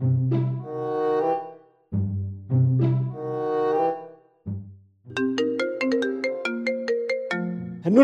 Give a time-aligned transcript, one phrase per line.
[0.00, 0.48] هنون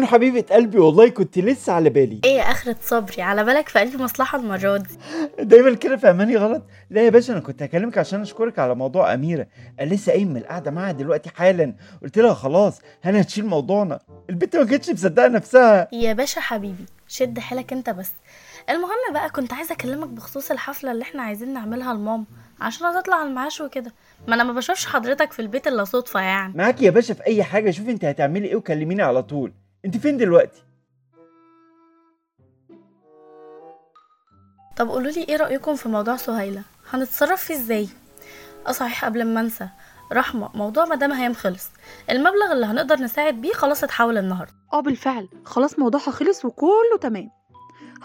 [0.07, 2.21] حبيبة قلبي والله كنت لسه على بالي.
[2.25, 4.95] إيه يا أخرة صبري على بالك في قلبي مصلحة المرة دي.
[5.41, 6.63] دايما كده فهماني غلط.
[6.91, 9.47] لا يا باشا أنا كنت هكلمك عشان أشكرك على موضوع أميرة.
[9.81, 11.75] أنا لسه قايم من القعدة معاها دلوقتي حالا.
[12.03, 13.99] قلت لها خلاص هنا هتشيل موضوعنا؟
[14.31, 15.89] البنت ما كانتش مصدقة نفسها.
[15.93, 18.11] يا باشا حبيبي شد حيلك انت بس.
[18.71, 22.25] المهم بقى كنت عايزة أكلمك بخصوص الحفلة اللي إحنا عايزين نعملها لماما
[22.61, 23.93] عشان هتطلع على المعاش وكده.
[24.29, 26.53] ما أنا ما بشوفش حضرتك في البيت إلا صدفة يعني.
[26.57, 27.71] معاكي يا باشا في أي حاجة.
[27.71, 29.53] شوفي انت هتعملي إيه وكلميني على طول.
[29.85, 30.63] انت فين دلوقتي؟
[34.77, 37.89] طب قولوا لي إيه رأيكم في موضوع سهيلة؟ هنتصرف فيه إزاي؟
[38.67, 39.69] أه صحيح قبل ما أنسى.
[40.15, 41.71] رحمة موضوع مدام هيام خلص.
[42.11, 44.53] المبلغ اللي هنقدر نساعد بيه خلاص اتحول النهاردة.
[44.73, 45.29] آه بالفعل.
[45.45, 47.31] خلاص موضوعها خلص وكله تمام.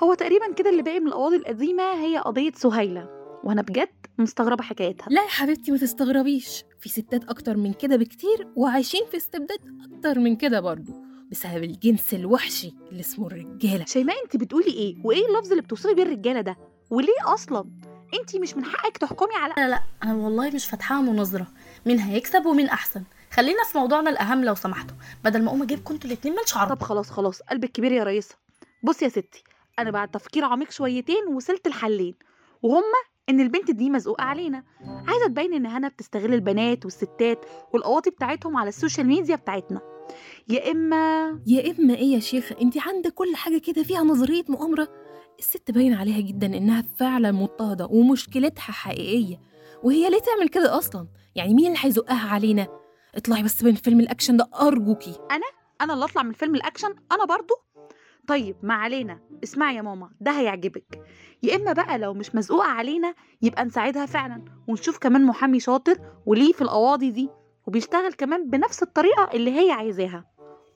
[0.04, 3.10] هو تقريبا كده اللي باقي من القواضي القديمة هي قضية سهيلة.
[3.44, 5.08] وأنا بجد مستغربة حكايتها.
[5.10, 6.64] لا يا حبيبتي ما تستغربيش.
[6.80, 9.60] في ستات أكتر من كده بكتير وعايشين في استبداد
[9.94, 10.92] أكتر من كده برضو
[11.32, 13.86] بسبب الجنس الوحشي اللي اسمه الرجالة.
[13.86, 16.58] شيماء انت بتقولي إيه؟ وإيه اللفظ اللي بتوصفي بيه الرجالة ده؟
[16.90, 17.66] وليه أصلا؟
[18.14, 21.48] انت مش من حقك تحكمي على لا لا أنا والله مش فاتحاها مناظرة.
[21.86, 24.96] مين هيكسب ومين أحسن؟ خلينا في موضوعنا الأهم لو سمحتوا.
[25.24, 27.42] بدل ما أقوم اجيبكم أنتوا الاتنين من شعركم طب خلاص خلاص.
[27.42, 28.36] قلبك كبير يا ريسة.
[28.84, 29.44] بصي يا ستي
[29.80, 32.16] أنا بعد تفكير عميق شويتين وصلت لحلين
[32.62, 34.64] وهما إن البنت دي مزقوقة علينا.
[35.08, 39.82] عايزة تبين إننا بنستغل البنات والستات والقواطي بتاعتهم على ال social media بتاعتنا.
[40.50, 44.88] يا إما يا إما إيه يا شيخه انت عندك كل حاجة كده فيها نظرية مؤامرة؟
[45.40, 49.42] الست باين عليها جدا إنها فعلا مضطهدة ومشكلتها حقيقية
[49.84, 52.68] وهي ليه تعمل كده أصلا؟ يعني مين اللي هيزقها علينا؟
[53.16, 55.16] اطلعي بس من فيلم الأكشن ده أرجوكي.
[55.82, 57.54] أنا اللي أطلع من فيلم الأكشن؟ أنا برضو؟
[58.28, 61.02] طيب ما علينا اسمعي يا ماما ده هيعجبك.
[61.44, 66.54] يا إما بقى لو مش مزقوقة علينا يبقى نساعدها فعلا ونشوف كمان محامي شاطر وليه
[66.54, 67.30] في القواضي دي
[67.68, 70.26] وبيشتغل كمان بنفس الطريقة اللي هي عايزاها.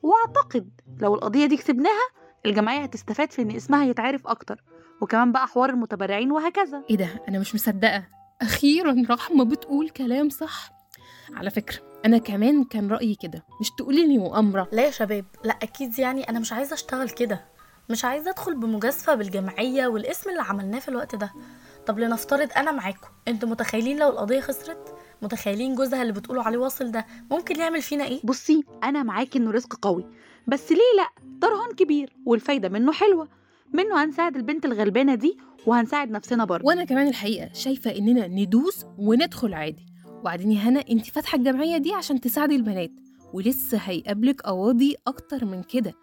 [0.03, 0.69] وأعتقد
[1.02, 2.09] لو القضية دي كسبناها
[2.46, 4.64] الجمعية هتستفاد في إن اسمها يتعرف أكتر
[5.02, 6.84] وكمان بقى حوار المتبرعين وهكذا.
[6.90, 8.04] إيه ده؟ أنا مش مصدقة.
[8.42, 10.72] أخيرا رحمة بتقول كلام صح.
[11.34, 13.44] على فكرة أنا كمان كان رأيي كده.
[13.62, 14.68] مش تقولي لي مؤامرة.
[14.72, 17.46] لا يا شباب لا أكيد يعني أنا مش عايزة أشتغل كده.
[17.90, 21.34] مش عايزة أدخل بمجازفة بالجمعية والاسم اللي عملناه في الوقت ده.
[21.86, 23.08] طب لنفترض أنا معاكم.
[23.28, 28.03] أنتوا متخيلين لو القضية خسرت؟ متخيلين جوزها اللي بتقولوا عليه واصل ده ممكن يعمل فينا
[28.03, 30.06] إيه؟ بصي أنا معاكي إنه رزق قوي.
[30.48, 31.09] بس ليه لأ؟
[31.40, 33.28] ده رهان كبير والفايدة منه حلوة.
[33.74, 36.66] منه هنساعد البنت الغلبانة دي وهنساعد نفسنا برضه.
[36.68, 39.86] وأنا كمان الحقيقة شايفة إننا ندوس وندخل عادي.
[40.08, 42.92] وبعدين يا هنا انت فاتحة الجمعية دي عشان تساعدي البنات.
[43.34, 45.94] ولسه هيقابلك قواضي أكتر من كده.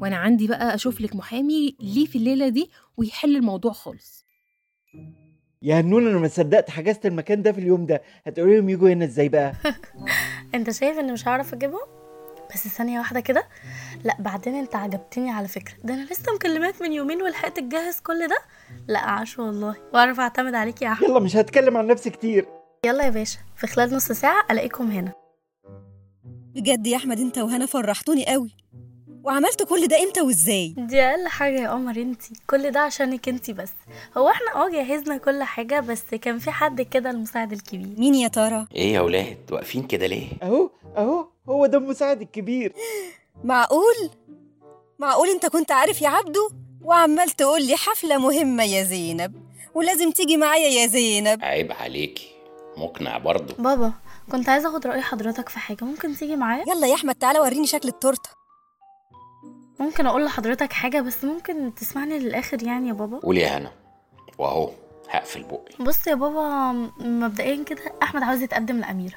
[0.00, 4.24] وأنا عندي بقى أشوف لك محامي ليه في الليلة دي ويحل الموضوع خالص.
[5.62, 8.02] يا هنون أنا ما صدقت حجزت المكان ده في اليوم ده.
[8.26, 9.52] هتقولي لهم يجوا هنا إزاي بقى؟
[10.54, 11.97] أنت شايف ان مش هعرف أجيبهم؟
[12.54, 13.44] بس ثانية واحدة كده.
[14.04, 15.74] لا بعدين انت عجبتني على فكرة.
[15.84, 18.38] ده أنا لسه مكلماك من يومين ولحقت تجهز كل ده؟
[18.88, 19.76] لا عاش والله.
[19.94, 21.08] وأعرف أعتمد عليك يا أحمد.
[21.08, 22.46] يلا مش هتكلم عن نفسي كتير.
[22.86, 23.38] يلا يا باشا.
[23.56, 25.12] في خلال نص ساعة ألاقيكم هنا.
[26.54, 28.56] بجد يا أحمد أنت وهنا فرحتوني قوي.
[29.24, 33.52] وعملت كل ده إمتى وإزاي؟ دي أقل حاجة يا قمر انتي كل ده عشانك انتي
[33.52, 33.72] بس.
[34.16, 37.98] هو إحنا آه جهزنا كل حاجة بس كان في حد كده المساعد الكبير.
[37.98, 41.26] مين يا ترى؟ إيه يا ولاد؟ واقفين كده ليه؟ أهو أهو.
[41.48, 42.72] هو ده المساعد الكبير.
[43.44, 44.10] معقول؟
[44.98, 46.50] معقول انت كنت عارف يا عبدو؟
[46.82, 51.44] وعمال تقول لي حفلة مهمة يا زينب ولازم تيجي معايا يا زينب.
[51.44, 52.28] عيب عليكي
[52.76, 53.54] مقنع برضه.
[53.58, 53.92] بابا
[54.32, 57.66] كنت عايزة أخد رأي حضرتك في حاجة ممكن تيجي معايا؟ يلا يا أحمد تعالى وريني
[57.66, 58.30] شكل التورتة.
[59.80, 63.72] ممكن أقول لحضرتك حاجة بس ممكن تسمعني للآخر يعني يا بابا؟ قول يا هنا
[64.38, 64.70] وأهو
[65.10, 65.84] هقفل بقي.
[65.84, 69.16] بص يا بابا مبدئيا كده أحمد عاوز يتقدم لأميرة.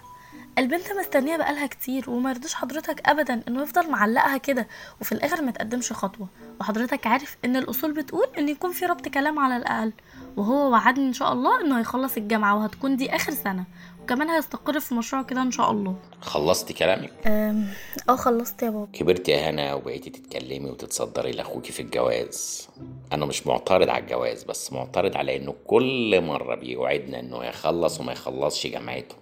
[0.57, 4.67] البنت مستنية بقالها كتير وما يرضيش حضرتك ابدا إنه يفضل معلقها كده
[5.01, 6.27] وفي الآخر ما تقدمش خطوة.
[6.59, 9.93] وحضرتك عارف إن الأصول بتقول إن يكون في ربط كلام على الأقل
[10.37, 13.63] وهو وعدني إن شاء الله إنه هيخلص الجامعة وهتكون دي آخر سنة
[14.03, 15.95] وكمان هيستقر في مشروع كده إن شاء الله.
[16.21, 18.87] خلصتي كلامك؟ آه خلصت يا بابا.
[18.93, 22.67] كبرت يا هنا وبقيتي تتكلمي وتتصدري لأخوكي في الجواز.
[23.13, 28.11] أنا مش معترض على الجواز بس معترض على إنه كل مرة بيوعدنا إنه يخلص وما
[28.11, 29.15] يخلصش جامعته.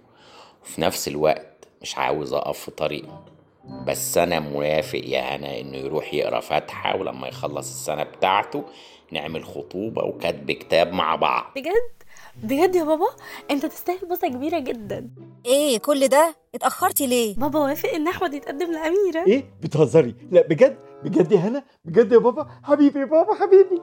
[0.62, 3.24] وفي نفس الوقت مش عاوز أقف في طريقه.
[3.86, 8.64] بس أنا موافق يا هنا إنه يروح يقرأ فاتحة ولما يخلص السنة بتاعته
[9.12, 11.52] نعمل خطوبة وكتب كتاب مع بعض.
[11.56, 11.90] بجد؟
[12.42, 13.06] بجد يا بابا؟
[13.50, 15.10] أنت تستاهل بوسة كبيرة جدا.
[15.46, 19.26] إيه كل ده؟ اتأخرتي ليه؟ بابا وافق إن أحمد يتقدم لأميرة.
[19.26, 23.82] إيه؟ بتهزري؟ لا بجد؟ بجد يا هنا بجد يا بابا؟ حبيبي يا بابا حبيبي.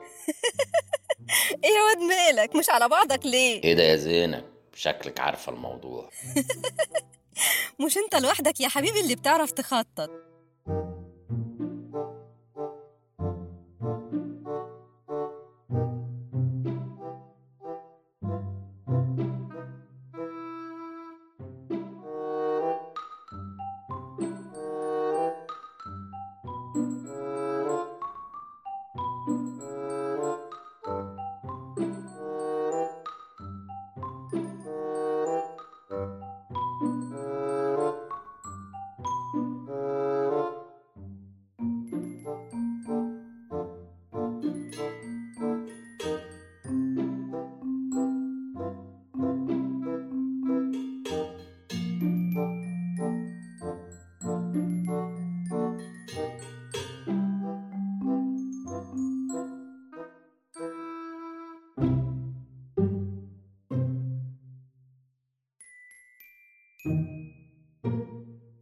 [1.64, 4.44] إيه يا واد مالك؟ مش على بعضك ليه؟ إيه ده يا زينب؟
[4.78, 6.10] شكلك عارفة الموضوع.
[7.86, 10.10] مش انت لوحدك يا حبيبي اللي بتعرف تخطط.